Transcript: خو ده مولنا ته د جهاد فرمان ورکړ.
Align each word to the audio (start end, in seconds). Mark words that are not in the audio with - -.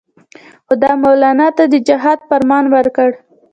خو 0.67 0.73
ده 0.81 0.91
مولنا 1.01 1.47
ته 1.57 1.63
د 1.73 1.75
جهاد 1.87 2.19
فرمان 2.29 2.65
ورکړ. 2.75 3.09